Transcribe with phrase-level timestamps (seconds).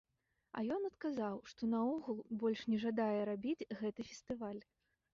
[0.59, 2.17] А ён адказаў, што наогул
[2.47, 4.63] больш не жадае рабіць гэты фестываль.